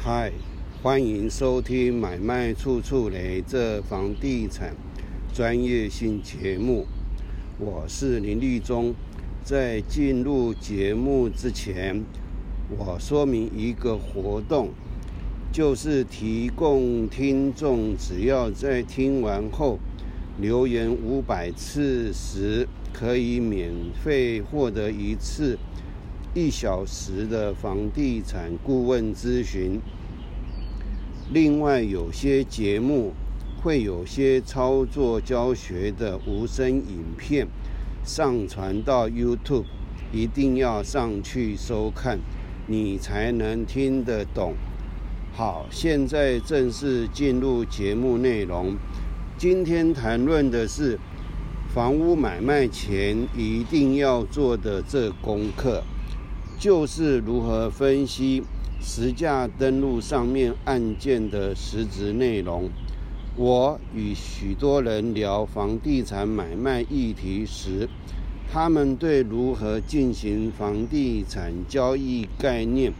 [0.00, 0.30] 嗨，
[0.80, 4.76] 欢迎收听《买卖处处雷》这房地产
[5.34, 6.86] 专业性节目。
[7.58, 8.94] 我是林立忠。
[9.42, 12.04] 在进入节目之前，
[12.78, 14.68] 我说明一个活动，
[15.52, 19.80] 就是提供听众只要在听完后
[20.40, 23.72] 留言五百次时，可以免
[24.04, 25.58] 费获得一次。
[26.34, 29.80] 一小时的房地产顾问咨询。
[31.32, 33.12] 另外，有些节目
[33.62, 37.46] 会有些操作教学的无声影片
[38.04, 39.64] 上传到 YouTube，
[40.12, 42.18] 一定要上去收看，
[42.66, 44.54] 你才能听得懂。
[45.32, 48.74] 好，现在正式进入节目内容。
[49.36, 50.98] 今天谈论的是
[51.72, 55.82] 房屋买卖前一定要做的这功课。
[56.58, 58.42] 就是如何分析
[58.80, 62.68] 实价登录上面案件的实质内容。
[63.36, 67.88] 我与许多人聊房地产买卖议题时，
[68.52, 72.92] 他们对如何进行房地产交易概念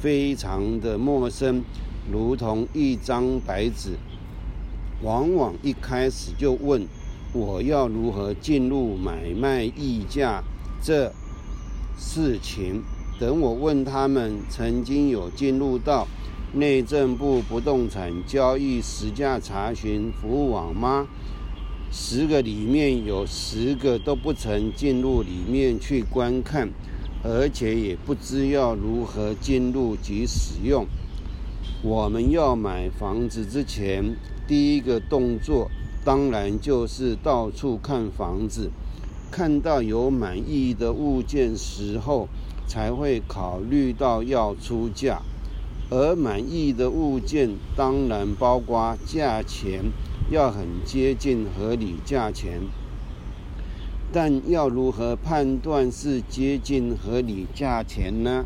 [0.00, 1.62] 非常的陌生，
[2.10, 3.90] 如同一张白纸。
[5.02, 6.88] 往往一开始就问
[7.32, 10.42] 我要如何进入买卖议价
[10.82, 11.12] 这
[11.96, 12.82] 事情。
[13.18, 16.06] 等我问他们曾经有进入到
[16.52, 21.06] 内政部不动产交易实价查询服务网吗？
[21.90, 26.68] 十个里面有十个都不曾进入里面去观看，
[27.24, 30.84] 而且也不知要如何进入及使用。
[31.82, 34.14] 我们要买房子之前，
[34.46, 35.70] 第一个动作
[36.04, 38.70] 当然就是到处看房子，
[39.30, 42.28] 看到有满意的物件时候。
[42.66, 45.22] 才会考虑到要出价，
[45.90, 49.84] 而满意的物件当然包括价钱
[50.30, 52.62] 要很接近合理价钱，
[54.12, 58.44] 但要如何判断是接近合理价钱呢？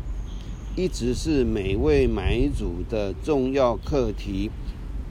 [0.75, 4.49] 一直是每位买主的重要课题，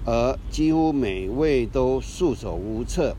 [0.06, 3.15] 而几乎每位都束手无策。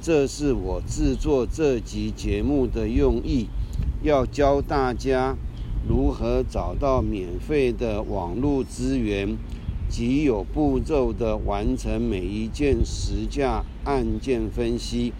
[0.00, 3.48] 这是我制作这集节目的用意。
[4.02, 5.36] 要教大家
[5.88, 9.36] 如何找到免费的网络资源，
[9.88, 15.12] 及有步骤的完成每一件实价案件分析。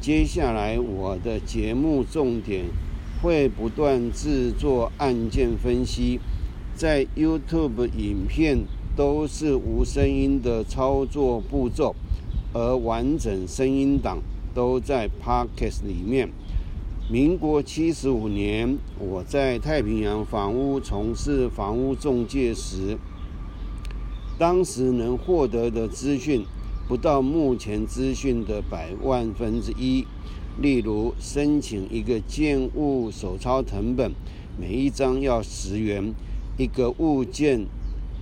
[0.00, 2.64] 接下来我的节目重点
[3.20, 6.18] 会不断制作案件分析，
[6.74, 8.64] 在 YouTube 影片
[8.96, 11.94] 都是无声音的操作步骤，
[12.52, 14.18] 而完整声音档
[14.54, 16.30] 都在 Podcast 里面。
[17.10, 22.98] 民国七十五年，我在太平洋房屋从事房屋中介时，
[24.38, 26.44] 当时能获得的资讯
[26.86, 30.06] 不到目前资讯的百万分之一。
[30.60, 34.12] 例如，申请一个建物手抄成本，
[34.60, 36.12] 每一张要十元，
[36.58, 37.64] 一个物件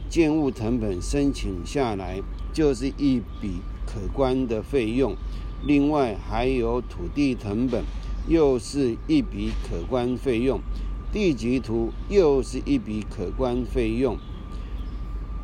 [0.08, 5.16] 建物成本申请下来就是一笔可观的费用。
[5.66, 7.82] 另外，还有土地成本。
[8.28, 10.60] 又是一笔可观费用，
[11.12, 14.16] 地籍图又是一笔可观费用。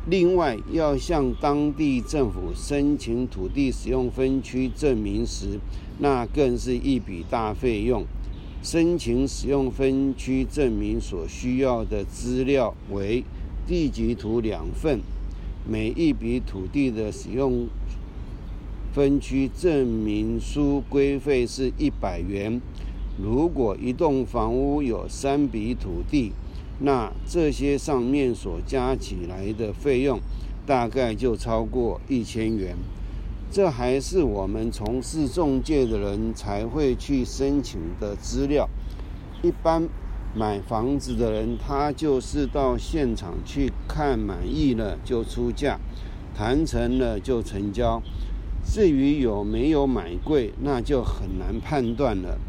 [0.09, 5.59] 另外，要向当地政府申请土地使用分区证明时，
[5.99, 8.03] 那更是一笔大费用。
[8.61, 13.23] 申请使用分区证明所需要的资料为
[13.65, 14.99] 地籍图两份，
[15.65, 17.67] 每一笔土地的使用
[18.93, 22.61] 分区证明书规费是一百元。
[23.19, 26.31] 如果一栋房屋有三笔土地，
[26.79, 30.19] 那这些上面所加起来的费用，
[30.67, 32.75] 大概就超过一千元。
[33.49, 38.69] 这还是我们从事中介的人才会去申请的资料。
[39.41, 39.89] 一般
[40.35, 45.79] 买房子的人，他就是到现场去看满意了就出价，
[46.35, 47.99] 谈成了就成交。
[48.63, 52.39] 至于有没有买贵，那就很难判断了。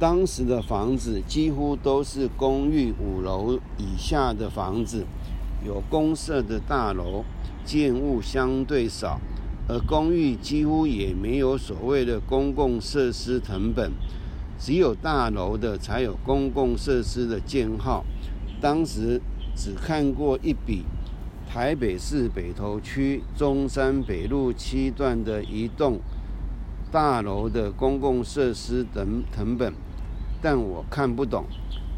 [0.00, 5.04] 当时的房子几乎都是公寓五楼以下的房子，
[5.66, 7.24] 有公设的大楼，
[7.64, 9.20] 建物相对少，
[9.68, 13.90] 而公寓几乎也没有所谓的公共设施成本，
[14.56, 18.04] 只有大楼的才有公共设施的建号。
[18.60, 19.20] 当时
[19.56, 20.84] 只看过一笔
[21.50, 25.98] 台北市北投区中山北路七段的一栋
[26.92, 29.72] 大楼的公共设施等成本。
[30.42, 31.46] 但我看不懂，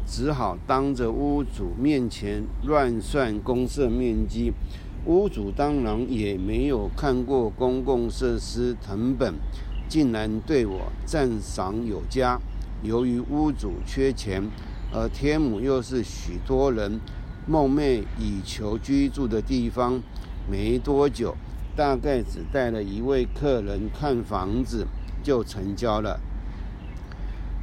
[0.07, 4.53] 只好当着屋主面前乱算公设面积。
[5.05, 9.33] 屋主当然也没有看过公共设施成本，
[9.89, 12.39] 竟然对我赞赏有加。
[12.81, 14.41] 由于屋主缺钱，
[14.93, 16.99] 而天母又是许多人
[17.47, 20.01] 梦寐以求居住的地方，
[20.49, 21.35] 没多久，
[21.75, 24.85] 大概只带了一位客人看房子
[25.23, 26.19] 就成交了。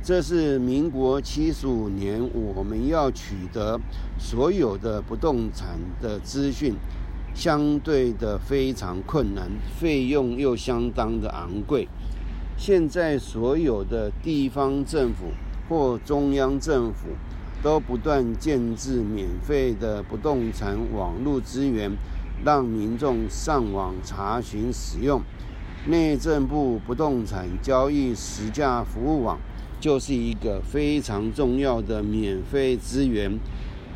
[0.02, 3.78] 这是民国七十五年，我们要取得
[4.18, 6.74] 所有的不动产的资讯。
[7.34, 9.48] 相对的非常困难，
[9.78, 11.86] 费用又相当的昂贵。
[12.56, 15.26] 现在所有的地方政府
[15.68, 17.10] 或中央政府
[17.62, 21.90] 都不断建置免费的不动产网络资源，
[22.44, 25.20] 让民众上网查询使用。
[25.86, 29.38] 内政部不动产交易实价服务网
[29.80, 33.38] 就是一个非常重要的免费资源。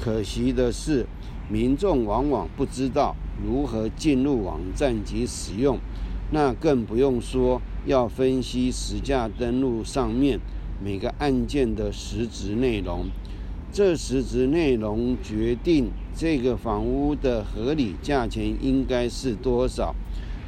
[0.00, 1.06] 可惜的是，
[1.50, 3.14] 民众往往不知道。
[3.44, 5.78] 如何进入网站及使用？
[6.30, 10.38] 那更不用说要分析实价登录上面
[10.82, 13.06] 每个案件的实质内容。
[13.72, 19.94] 这实质内容决定这个房屋的合理价钱应该是多少。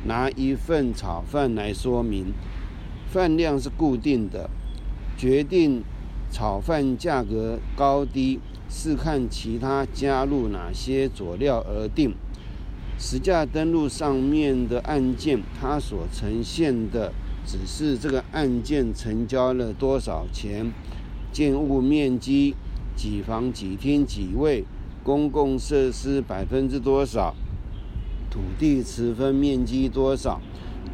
[0.07, 2.27] 拿一份炒饭来说明，
[3.09, 4.51] 饭量是固定的，
[5.17, 5.83] 决定
[6.31, 8.39] 炒饭价格高低
[8.69, 12.15] 是看其他加入哪些佐料而定。
[12.99, 17.15] 实价登录上面的案件，它所呈现的
[17.47, 20.71] 只是这个案件成交了多少钱，
[21.33, 22.55] 建物面积
[22.97, 24.65] 几房几厅几卫，
[25.03, 27.35] 公共设施百分之多少，
[28.31, 30.41] 土地持分面积多少，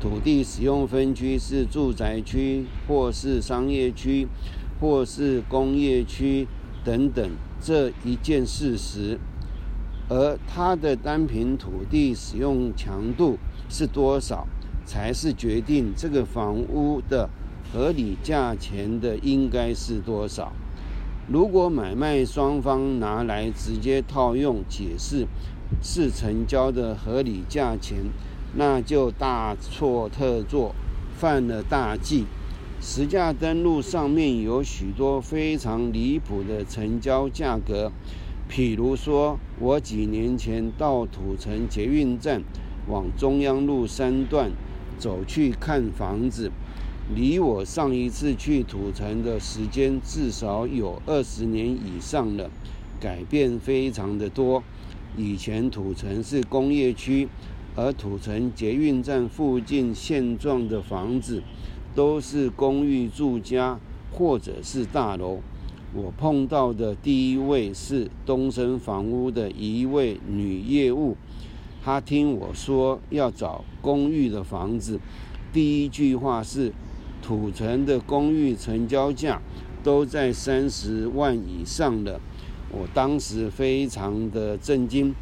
[0.00, 4.26] 土地使用分区是住宅区或是商业区
[4.80, 6.46] 或是工业区
[6.84, 7.30] 等等
[7.60, 9.18] 这一件事实。
[10.08, 13.38] 而它的单品土地使用强度
[13.68, 14.48] 是多少，
[14.84, 17.30] 才是决定这个房屋的
[17.72, 20.52] 合理价钱的应该是多少。
[21.32, 25.28] 如果买卖双方拿来直接套用解释
[25.80, 27.98] 是成交的合理价钱，
[28.56, 30.74] 那就大错特错，
[31.16, 32.24] 犯了大忌。
[32.80, 37.92] 实价登录上面有许多非常离谱的成交价格。
[38.50, 42.42] 譬如说，我几年前到土城捷运站
[42.88, 44.50] 往中央路三段
[44.98, 46.50] 走去看房子，
[47.14, 52.48] 离我上一次去土城的时间至少有二十年以上了，
[53.00, 54.62] 改变非常的多。
[55.16, 57.28] 以前土城是工业区，
[57.74, 61.42] 而土城捷运站附近现状的房子
[61.96, 63.80] 都是公寓住家
[64.12, 65.40] 或者是大楼。
[65.92, 71.16] 我碰到的第一位是东升房屋的一位女业务，
[71.82, 75.00] 她听我说要找公寓的房子，
[75.52, 76.72] 第一句话是：
[77.22, 79.40] 土城的公寓成交价
[79.82, 82.20] 都在三十万以上了。
[82.70, 85.14] 我当时非常的震惊，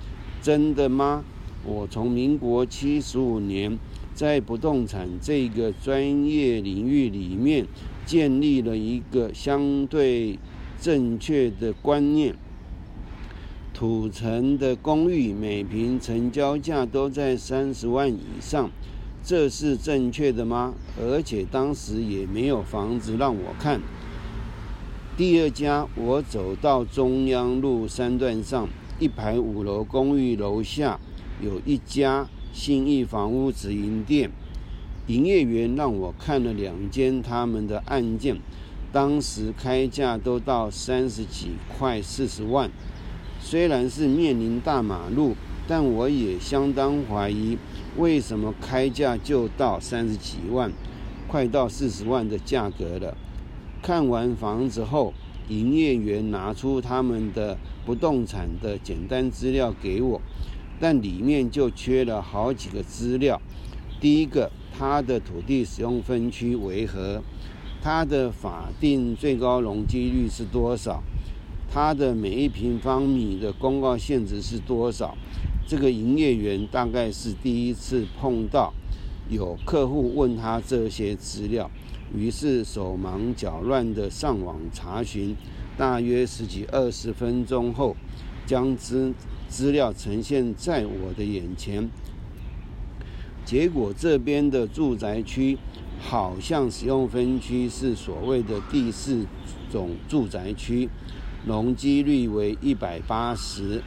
[0.43, 1.25] 真的吗？
[1.65, 3.79] 我从民国七十五年
[4.15, 7.67] 在不动产这个专业领域里面
[8.07, 10.39] 建立了一个相对。
[10.81, 12.37] 正确的观念，
[13.75, 18.71] 土城的公寓每平成交价都在三十万以上，
[19.23, 20.75] 这是正确的吗？
[21.01, 23.81] 而且当时也没有房子让我看。
[25.17, 30.99] 第二家，我走到中央路三段上一排五楼公寓楼下，
[31.43, 34.31] 有一家信义房屋直营店，
[35.09, 38.37] 营业员让我看了两间他们的案件。
[38.91, 42.71] 当时开价都到三十几块、四十万，
[43.41, 45.35] 虽然是面临大马路，
[45.67, 47.59] 但我也相当怀疑，
[47.97, 50.71] 为什么开价就到三十几万，
[51.27, 53.17] 快到四十万的价格了。
[53.83, 55.15] 看完房子后，
[55.49, 60.21] 营业员拿出他们的不动产的简单资料给我，
[60.79, 63.41] 但里面就缺了好几个资料。
[64.01, 67.23] 第一个，他的土地使用分区为何？
[67.81, 71.01] 它的法定最高容积率是多少？
[71.71, 75.17] 它的每一平方米的公告限值是多少？
[75.67, 78.73] 这个营业员大概是第一次碰到
[79.29, 81.71] 有客户问他这些资料，
[82.15, 85.37] 于是手忙脚乱的上网查询，
[85.77, 87.95] 大约十几二十分钟后，
[88.47, 89.13] 将资
[89.49, 91.89] 资料呈现在我的眼前。
[93.45, 95.59] 结果这边的住宅区。
[96.01, 99.27] 好像使用分区是所谓的第四
[99.69, 100.89] 种住宅区，
[101.49, 103.83] 容积率为一百八十。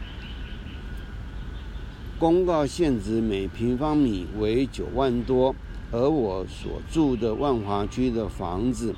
[2.17, 5.55] 公告限值每平方米为九万多，
[5.91, 8.95] 而我所住的万华区的房子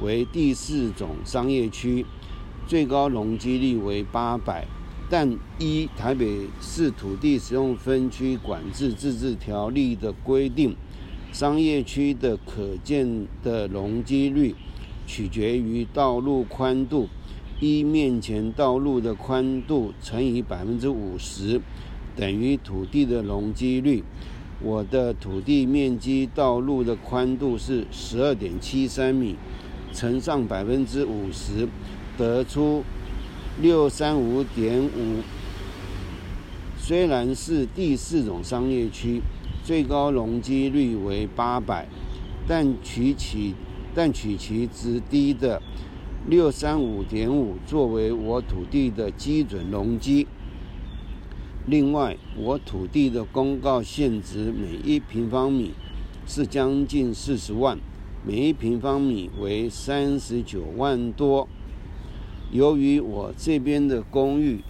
[0.00, 2.06] 为第四种商业区，
[2.66, 4.66] 最高容积率为八百。
[5.10, 10.74] 但依台北市土地使用分区管制自治条例的规定，
[11.32, 14.54] 商业区的可见的容积率
[15.06, 17.08] 取决于道路宽度，
[17.58, 21.60] 一面前道路的宽度乘以百分之五十，
[22.14, 24.04] 等于土地的容积率。
[24.62, 29.36] 我的土地面积道路的宽度是十二点七三米，
[29.92, 31.68] 乘上百分之五十，
[32.18, 32.84] 得出。
[33.58, 35.22] 六三五点五，
[36.78, 39.22] 虽然是第四种商业区，
[39.64, 41.88] 最高容积率为八百，
[42.46, 43.54] 但取其
[43.94, 45.62] 但取其值低的
[46.28, 50.26] 六三五点五作为我土地的基准容积。
[51.66, 55.72] 另外，我土地的公告限值每一平方米
[56.26, 57.78] 是将近四十万，
[58.26, 61.46] 每一平方米为三十九万多。
[62.50, 64.64] 由于我这边的公寓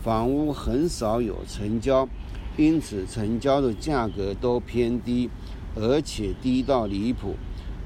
[0.00, 2.08] 房屋很少有成交，
[2.56, 5.28] 因此成交的价格都偏低，
[5.74, 7.34] 而且低到离谱。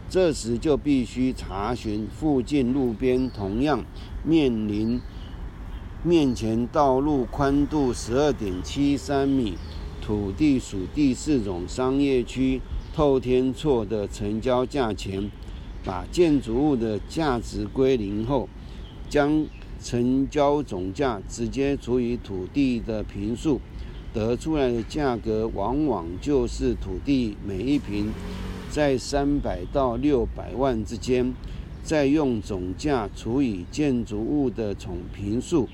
[0.09, 3.85] 这时就必须查询附近路边同样
[4.25, 5.01] 面临
[6.03, 9.57] 面前道路宽度十二点七三米、
[10.01, 12.61] 土地属第四种商业区
[12.95, 15.31] 透天厝的成交价钱。
[15.87, 18.49] 把建筑物的价值归零后，
[19.11, 19.45] 将
[19.83, 23.61] 成交总价直接除以土地的平数，
[24.15, 28.11] 得出来的价格往往就是土地每一平
[28.75, 31.33] 在三百到六百万之间，
[31.85, 35.69] 再用总价除以建筑物的总平数，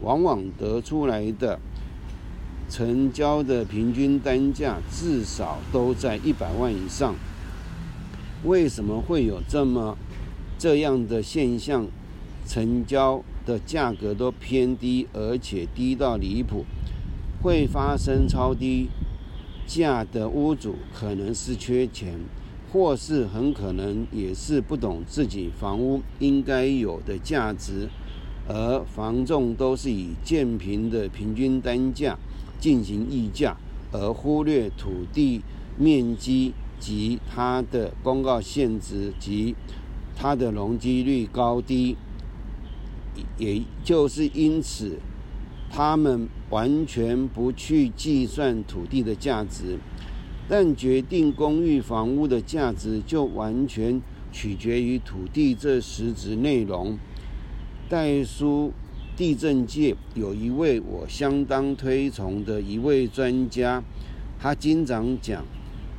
[0.00, 1.60] 往往得出来的
[2.70, 7.16] 成交的平均单价至少都在一百万以上。
[8.44, 9.98] 为什么会有这么
[10.58, 11.86] 这样的现象？
[12.46, 16.64] 成交的价格都偏低，而且低到离谱。
[17.42, 18.88] 会发生超低
[19.66, 22.14] 价的屋主，可能是缺钱，
[22.72, 27.88] 或是很可能也是不懂自己房屋应该有的价值，
[28.48, 32.18] 而房仲都是以建平的平均单价
[32.60, 33.56] 进行议价，
[33.92, 35.42] 而忽略土地
[35.76, 36.52] 面积。
[36.80, 39.52] 及它的公告限值及
[40.14, 41.96] 它的容积率高低，
[43.36, 45.00] 也就是因此，
[45.68, 49.76] 他们完全不去计算土地的价值，
[50.48, 54.00] 但决定公寓房屋的价值就完全
[54.32, 56.96] 取决于土地这实质内容。
[57.88, 58.72] 代书
[59.16, 63.82] 地震界有一位我相当推崇的一位专家，
[64.40, 65.44] 他经常讲。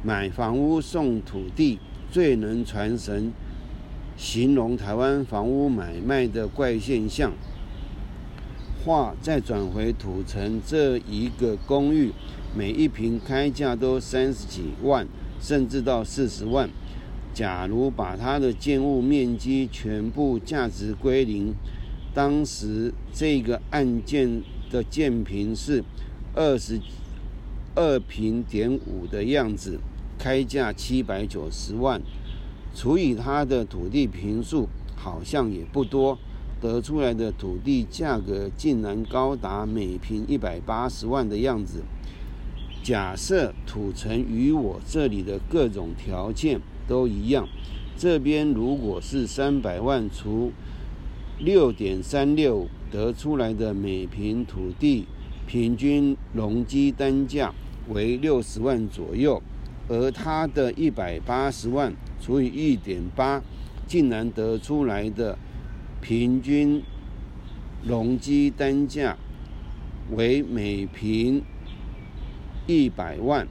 [0.01, 1.77] 买房屋送土地，
[2.09, 3.33] 最能传神，
[4.15, 7.33] 形容台湾房屋买卖的怪现象。
[8.85, 12.13] 话再转回土城这一个公寓，
[12.55, 15.07] 每一平开价都三十几万，
[15.39, 16.69] 甚至到四十万。
[17.33, 21.53] 假如把它的建物面积全部价值归零，
[22.13, 25.83] 当时这个案件的建平是
[26.35, 26.79] 二十。
[27.75, 29.79] 二平点五的样子，
[30.17, 32.01] 开价七百九十万，
[32.75, 36.17] 除以它的土地平数，好像也不多，
[36.59, 41.83] 得出来的土地价格竟然高达每平一百八十万的样子。
[42.81, 47.47] 假设土城与我这里的各种条件都一样，
[47.97, 50.51] 这边如果是三百万除
[51.37, 55.05] 六点三六，得出来的每平土地。
[55.47, 57.51] 平均容积单价
[57.87, 59.41] 为六十万左右，
[59.87, 63.41] 而它的一百八十万除以一点八，
[63.87, 65.35] 竟然得出来的
[66.01, 66.83] 平均
[67.83, 69.17] 容积单价
[70.11, 71.41] 为每平
[72.69, 73.47] 一百万，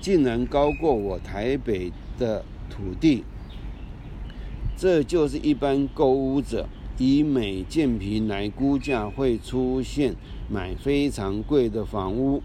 [0.00, 3.22] 竟然高过我台北的土地。
[4.78, 10.14] 这就是一般购物者以每件平来估价会出现。
[10.50, 12.42] 买非常贵的房屋。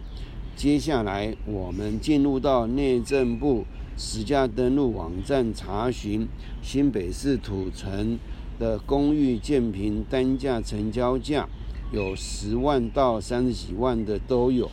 [0.57, 3.63] 接下来，我们进入到内政部
[3.97, 6.27] 实价登录网站查询
[6.61, 8.19] 新北市土城
[8.59, 11.47] 的公寓建平单价成交价，
[11.93, 14.69] 有十万到三十几万的都有。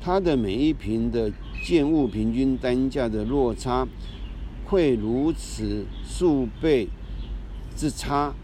[0.00, 1.32] 它的每一平的
[1.64, 3.86] 建物平均单价的落差
[4.64, 6.88] 会如此数倍
[7.76, 8.34] 之差，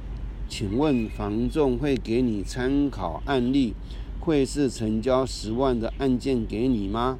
[0.49, 3.75] 请问房仲会给你参考案例，
[4.21, 7.19] 会是成交十万的案件给你吗？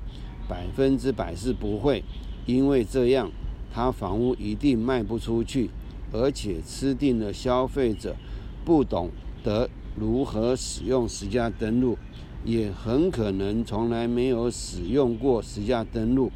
[0.49, 2.05] 百分之百是不会，
[2.45, 3.31] 因为这样
[3.73, 5.71] 他房屋一定卖不出去，
[6.13, 8.17] 而且吃定了消费者
[8.65, 9.11] 不懂
[9.43, 11.97] 得如何使用实价登录，
[12.45, 16.31] 也很可能从来没有使用过实价登录，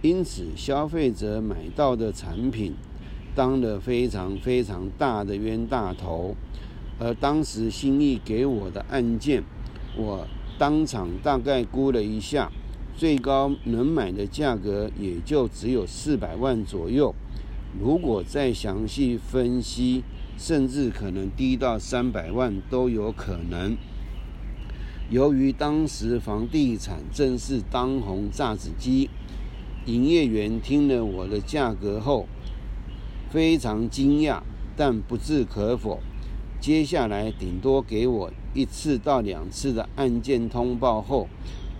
[0.00, 2.74] 因此消费者买到的产品。
[3.32, 6.34] 当了非常非常大的冤大头，
[6.98, 9.42] 而当时新义给我的案件，
[9.96, 10.26] 我
[10.58, 12.50] 当场大概估了一下，
[12.96, 17.14] 最高能买的价格也就只有四百万左右。
[17.80, 20.02] 如果再详细分析，
[20.36, 23.76] 甚至可能低到三百万都有可能。
[25.10, 29.10] 由于当时房地产正是当红榨子机，
[29.84, 32.26] 营业员听了我的价格后。
[33.28, 34.40] 非常惊讶，
[34.76, 36.00] 但不置可否。
[36.60, 41.28] 接下来顶多给我一次到两次的案件通报后，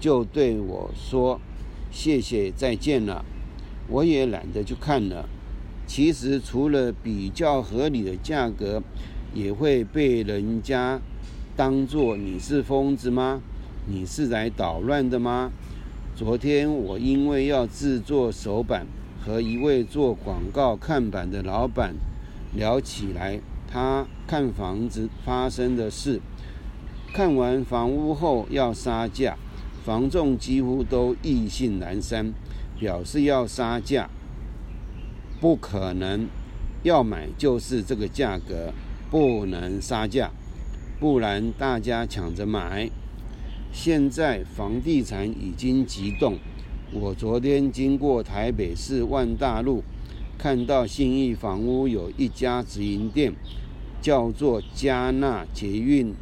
[0.01, 1.41] 就对我说
[1.91, 3.25] ：“谢谢，再见了。”
[3.89, 5.29] 我也懒得去看了。
[5.87, 8.81] 其实除了比较合理的价格，
[9.35, 11.01] 也会被人家
[11.61, 13.43] 当作你是疯子吗？
[13.87, 15.53] 你是来捣乱的吗？
[16.17, 18.87] 昨天我因为要制作手板。
[19.23, 21.95] 和一位做广告看板的老板
[22.55, 23.39] 聊起来，
[23.71, 26.23] 他看房子发生的事。
[27.13, 29.37] 看完房屋后要杀价，
[29.85, 32.33] 房仲几乎都意兴阑珊，
[32.79, 34.09] 表示要杀价，
[35.39, 36.27] 不可能，
[36.83, 38.73] 要买就是这个价格，
[39.11, 40.31] 不能杀价，
[41.01, 42.91] 不然大家抢着买。
[43.73, 46.37] 现在房地产已经急动。
[46.93, 49.83] 我昨天经过台北市万大路，
[50.37, 53.33] 看到信义房屋有一家直营店，
[54.03, 56.13] 叫做嘉纳捷运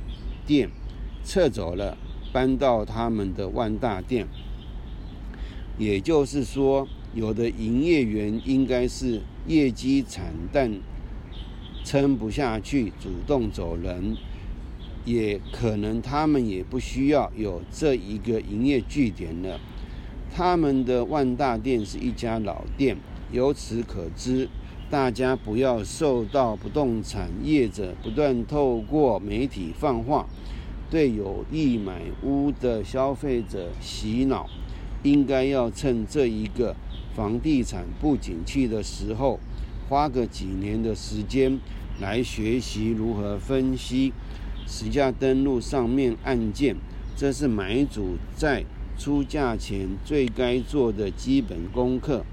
[0.47, 0.71] 店，
[1.25, 1.99] 撤走了，
[2.33, 4.29] 搬到他们的万大店。
[5.77, 10.71] 也就是说，有的营业员应该是业绩惨淡，
[11.83, 14.15] 撑不下去，主动走人；
[15.05, 19.59] 也可能他们也不需要有这一个营业据点了。
[20.35, 22.97] 他们的万大店是一家老店，
[23.33, 24.49] 由此可知，
[24.91, 30.27] 大家不要受到不动产业者不断透过媒体放话，
[30.91, 34.47] 对有意买屋的消费者洗脑。
[35.05, 36.75] 应该要趁这一个
[37.15, 39.39] 房地产不景气的时候，
[39.89, 41.57] 花个几年的时间
[42.01, 44.13] 来学习如何分析
[44.69, 46.77] 实价登录上面按键，
[47.17, 48.65] 这是买主在。
[49.01, 52.25] 出价前最该做的基本功课，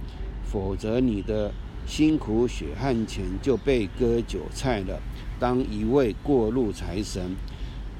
[0.43, 1.53] 否则你的
[1.85, 4.99] 辛苦血汗钱就被割韭菜了，
[5.39, 7.35] 当一位过路财神。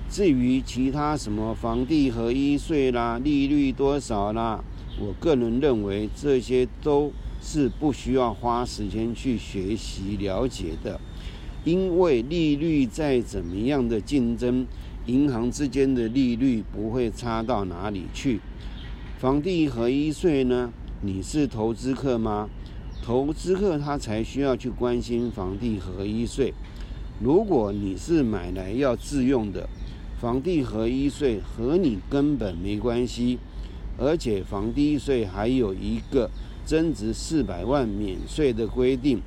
[0.10, 4.64] 至于其他什么房地合一税啦、利率多少啦，
[5.00, 11.00] 我个人认为这些都是不需要花时间去学习了解的，
[11.66, 14.68] 因为利率再怎么样的竞争，
[15.08, 18.40] 银行之间的利率不会差到哪里去。
[19.18, 20.72] 房地合一税呢？
[21.02, 22.48] 你是投资客吗？
[23.04, 26.54] 投资客他才需要去关心房地合一税。
[27.20, 29.68] 如果你是买来要自用的，
[30.22, 33.40] 房地合一税和你根本没关系。
[33.98, 36.30] 而且房地税还有一个
[36.66, 39.22] 增值四百万免税的规定，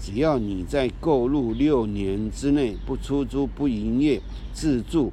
[0.00, 4.20] 只要你在购入六年之内不出租、不营业、
[4.52, 5.12] 自住。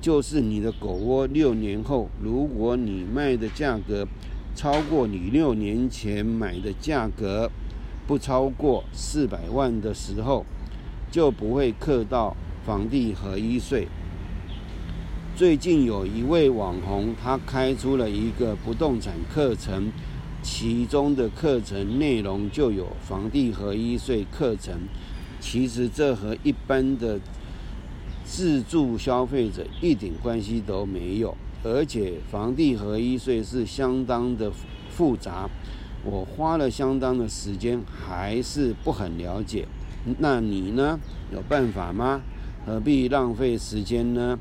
[0.00, 4.08] 就是你的狗窝六年后，如果你卖的价格
[4.52, 7.48] 超过你六年前买的价格，
[8.04, 10.44] 不超过四百万的时候，
[11.08, 13.86] 就不会课到房地合一税。
[15.36, 19.92] 最近有一位网红，他开出了一个不动产课程，
[20.42, 24.74] 其中的课程内容就有房地合一税课程。
[25.40, 27.18] 其实这和一般的。
[28.24, 34.50] 自住消费者一点关系都没有，而且房地合一税是相当的
[34.88, 35.50] 复杂，
[36.02, 39.66] 我花了相当的时间还是不很了解。
[40.18, 40.98] 那你呢？
[41.30, 42.22] 有办法吗？
[42.64, 44.38] 何必浪费时间呢？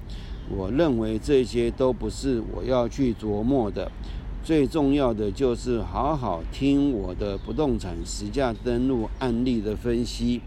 [0.47, 3.91] 我认为这些都不是我要去琢磨的，
[4.43, 10.41] 最重要的就是好好听我的不动产实价登录案例的分析，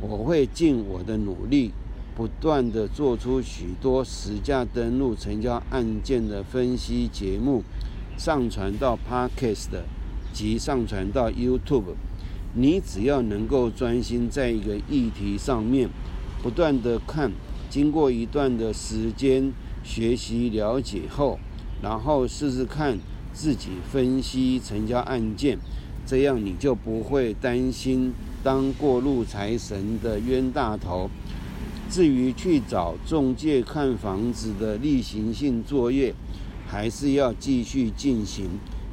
[0.00, 1.72] 我会尽我的努力。
[2.16, 7.62] 不断的做出许多实价登录成交案件的分析节目，
[8.18, 9.70] 上传到 Podcast
[10.30, 11.94] 及上传到 YouTube。
[12.52, 15.88] 你只要能够专心在一个议题上面，
[16.42, 17.32] 不断的看，
[17.70, 21.38] 经过一段的时间学习了解后，
[21.80, 22.98] 然后试试看
[23.32, 25.58] 自己分析成交案件，
[26.06, 28.12] 这样你就不会担心
[28.42, 31.10] 当过路财神的冤大头。
[31.88, 36.14] 至于去找中介看房子的例行性作业，
[36.68, 38.48] 还是要继续进行，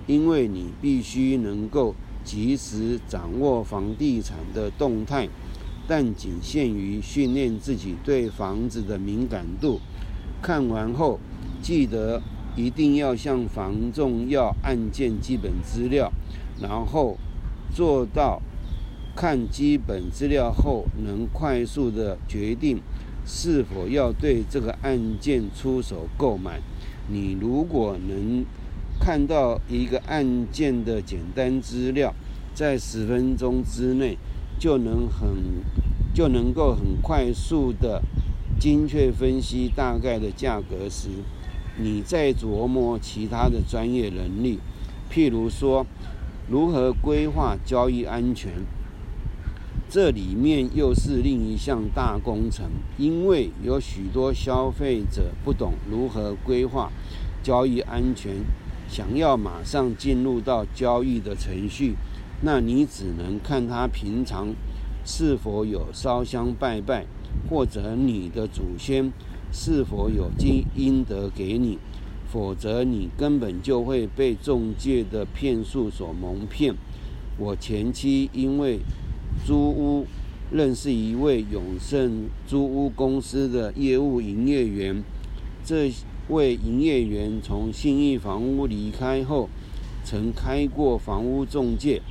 [0.07, 5.29] 因为你必须能够及时掌握房地产的动态，
[5.87, 9.79] 但仅限于训练自己对房子的敏感度。
[10.41, 11.19] 看完后，
[11.61, 12.21] 记得
[12.57, 16.11] 一定要向房仲要案件基本资料，
[16.61, 17.17] 然后
[17.73, 18.41] 做到。
[19.19, 22.79] 看基本资料后，能快速的决定
[23.25, 26.61] 是否要对这个案件出手购买。
[27.09, 28.45] 你如果能
[28.99, 32.13] 看到一个案件的简单资料，
[32.53, 34.19] 在十分钟之内
[34.59, 35.27] 就能很
[36.13, 38.03] 就能够很快速的
[38.59, 41.09] 精确分析大概的价格时，
[41.79, 44.59] 你再琢磨其他的专业能力，
[45.11, 45.85] 譬如说
[46.49, 48.51] 如何规划交易安全。
[49.89, 52.65] 这里面又是另一项大工程，
[52.97, 56.91] 因为有许多消费者不懂如何规划
[57.41, 58.33] 交易安全，
[58.89, 61.95] 想要马上进入到交易的程序，
[62.41, 64.53] 那你只能看他平常
[65.05, 67.05] 是否有烧香拜拜，
[67.49, 69.13] 或者你的祖先
[69.51, 71.77] 是否有积阴德给你，
[72.31, 76.75] 否则你根本就会被中介的骗术所蒙骗。
[77.37, 78.79] 我前期因为。
[79.45, 80.07] 租屋
[80.51, 85.03] 认识一位永盛租屋公司的业务营业员，
[85.63, 85.91] 这
[86.29, 89.47] 位营业员从信义房屋离开后，
[90.03, 92.01] 曾开过房屋中介。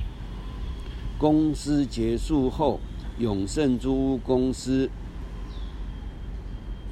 [1.17, 2.79] 公司结束后，
[3.19, 4.89] 永盛租屋公司，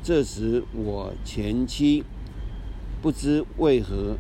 [0.06, 2.04] 这时我前妻
[3.02, 4.18] 不知为何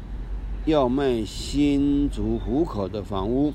[0.65, 3.53] 要卖新竹户口的房屋。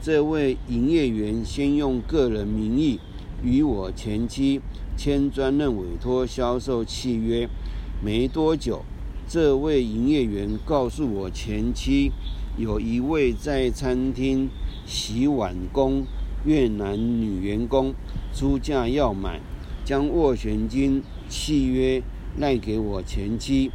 [0.00, 3.00] 这位营业员先用个人名义
[3.42, 4.60] 与我前妻
[4.96, 7.48] 签专任委托销售契约，
[8.00, 8.84] 没多久，
[9.26, 12.12] 这位营业员告诉我前妻，
[12.56, 14.48] 有一位在餐厅
[14.86, 16.04] 洗碗工
[16.44, 17.92] 越南女员工
[18.32, 19.40] 出价要买，
[19.84, 22.02] 将斡旋金契约
[22.36, 23.70] 赖给我前妻，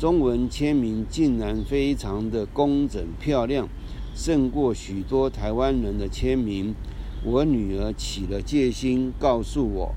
[0.00, 3.68] 中文签名竟然非常的工整漂亮。
[4.16, 6.74] 胜过许多台湾人的签名。
[7.22, 9.94] 我女儿起了戒心，告诉我，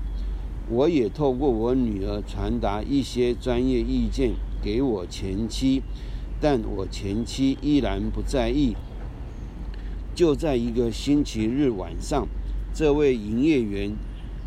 [0.70, 5.82] 我也透过我女儿传达一些专业意见给我前妻，
[6.40, 8.76] 但我前妻依然不在意。
[10.14, 12.28] 就在一个星期日晚上，
[12.72, 13.96] 这位营业员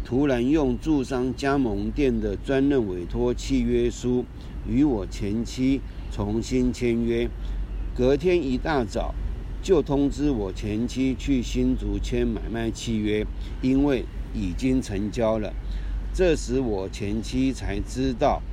[0.05, 4.23] 突然用驻商加盟店的专任委托契约书
[4.69, 7.27] 与我前妻重新签约。
[7.97, 9.13] 隔天一大早。
[9.63, 13.25] 就通知我前妻去新竹签买卖契约，
[13.63, 15.51] 因为已经成交了。
[16.13, 18.43] 这时我前妻才知道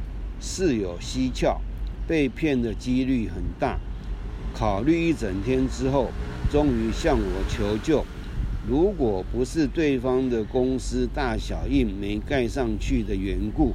[0.41, 1.61] 事有蹊跷，
[2.09, 3.79] 被骗的几率很大。
[4.55, 6.09] 考虑一整天之后，
[6.51, 8.07] 终于向我求救。
[8.69, 13.73] 如果不是对方的公司大小印没盖上去的缘故，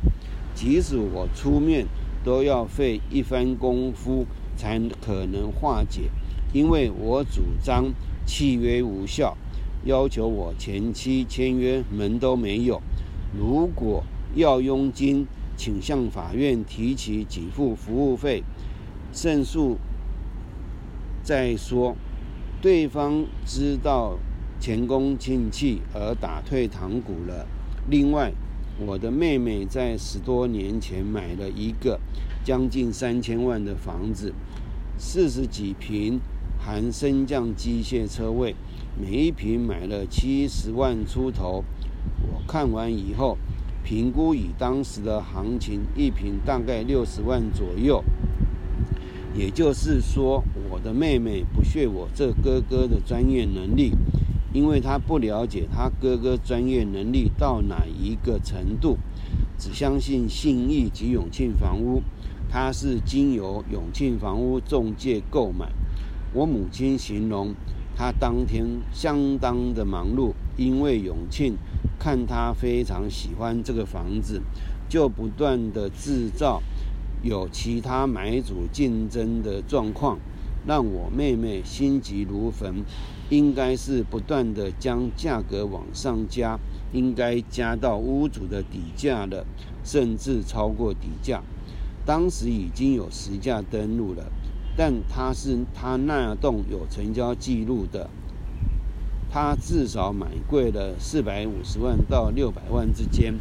[0.55, 1.85] 即使我出面，
[2.23, 6.09] 都要费一番功夫才可能化解。
[6.53, 7.91] 因为我主张
[8.25, 9.37] 契约无效，
[9.83, 12.81] 要求我前期签约门都没有。
[13.37, 14.03] 如果
[14.35, 18.43] 要佣金，请向法院提起给付服务费，
[19.11, 19.77] 胜诉
[21.21, 21.97] 再说。
[22.61, 24.17] 对方知道
[24.59, 27.47] 前功尽弃而打退堂鼓了。
[27.89, 28.31] 另外，
[28.85, 31.99] 我的妹妹在十多年前买了一个
[32.43, 34.33] 将近三千万的房子，
[34.97, 36.19] 四十几平。
[36.59, 38.53] 含升降机械车位，
[38.99, 41.63] 每一平买了七十万出头。
[42.29, 43.37] 我看完以后，
[43.85, 48.03] 评估以当时的行情，一平大概六十万左右。
[49.33, 53.91] 也就是说，我的妹妹不屑我这哥哥的专业能力，
[54.53, 58.97] 因为他不了解他哥哥专业能力到哪一个程度，
[59.57, 62.01] 只相信信义及永庆房屋，
[62.49, 65.71] 他是经由永庆房屋中介购买。
[66.33, 67.53] 我母亲形容，
[67.95, 71.55] 他当天相当的忙碌，因为永庆
[71.99, 74.41] 看他非常喜欢这个房子，
[74.87, 76.61] 就不断的制造
[77.21, 80.19] 有其他买主竞争的状况，
[80.65, 82.85] 让我妹妹心急如焚。
[83.29, 86.57] 应该是不断的将价格往上加，
[86.93, 89.45] 应该加到屋主的底价了，
[89.83, 91.43] 甚至超过底价。
[92.05, 94.31] 当时已经有实价登录了，
[94.77, 98.09] 但他是他那栋有成交记录的，
[99.29, 103.33] 他至少买贵了四百五十万到六百万之间。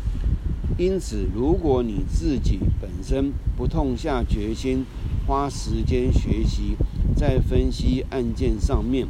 [0.77, 4.85] 因此，如果你自己本身不痛下决心，
[5.27, 6.77] 花时间学习，
[7.15, 9.07] 在分析案件上面。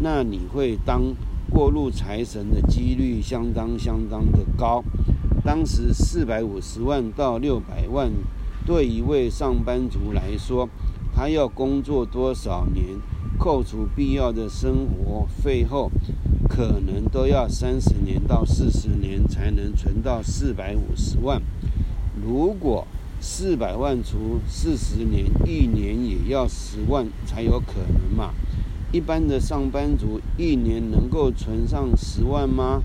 [0.00, 1.14] 那你会当
[1.50, 4.84] 过路财神的几率相当相当的高。
[5.44, 8.10] 当时四百五十万到六百万，
[8.66, 10.68] 对一位上班族来说，
[11.14, 12.84] 他要工作多少年，
[13.38, 15.90] 扣除必要的生活费后，
[16.48, 21.40] 可能都要三十年到四十年才能存到四百五十万。
[22.22, 22.86] 如果
[23.20, 28.34] 四百万除四十年，一年也要十万才有可能嘛？
[28.90, 32.82] 一般的上班族一年能够存上十万吗？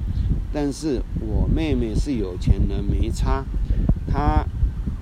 [0.51, 3.45] 但是我妹妹是有钱人，没差。
[4.05, 4.45] 她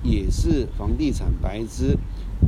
[0.04, 1.98] 也是房地产白痴，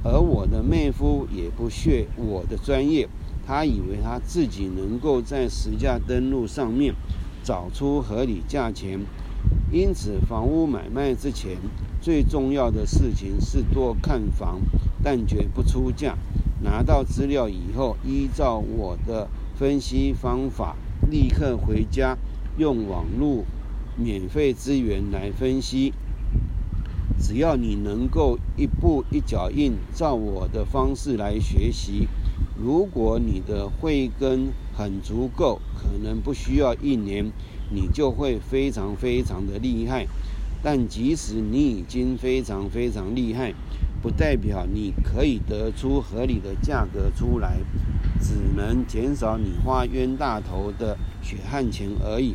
[0.05, 3.09] 而我的妹夫也不屑我的专业。
[3.47, 6.95] 他以为他自己能够在实价登录上面
[7.43, 9.01] 找出合理价钱。
[9.71, 11.59] 因此，房屋买卖之前
[12.01, 14.61] 最重要的事情是多看房，
[15.03, 16.17] 但绝不出价。
[16.65, 20.75] 拿到资料以后，依照我的分析方法，
[21.11, 22.17] 立刻回家
[22.57, 23.45] 用网络
[23.97, 25.93] 免费资源来分析。
[27.21, 32.09] 只要你能够一步一脚印，照我的方式来学习，
[32.59, 37.31] 如果你的慧根很足够，可能不需要一年，
[37.71, 40.07] 你就会非常非常的厉害。
[40.63, 43.53] 但即使你已经非常非常厉害，
[44.05, 47.57] 不代表你可以得出合理的价格出来，
[48.21, 52.35] 只能减少你花冤大头的血汗钱而已。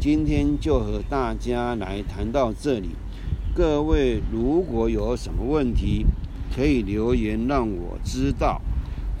[0.00, 2.90] 今天就和大家来谈到这里。
[3.52, 6.06] 各位如果有什么问题，
[6.54, 8.62] 可以留言让我知道，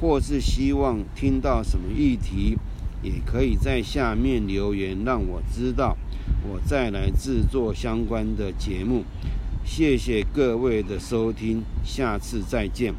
[0.00, 2.56] 或是希望听到什么议题，
[3.02, 5.96] 也可以在下面留言让我知道，
[6.48, 9.02] 我再来制作相关的节目。
[9.64, 12.92] 谢谢各位的收听，下次再见。